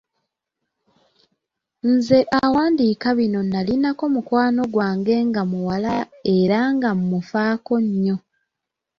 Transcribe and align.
Nze 1.91 2.19
awandiika 2.43 3.07
bino 3.17 3.39
nnalinako 3.45 4.03
mukwano 4.13 4.61
gwange 4.73 5.15
nga 5.27 5.41
muwala 5.51 5.91
era 6.37 6.59
nga 6.75 6.89
mufaako 7.09 7.73
nnyo. 7.85 8.17